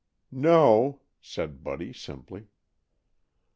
"No," 0.31 0.99
said 1.21 1.63
Buddy 1.63 1.93
simply. 1.93 2.47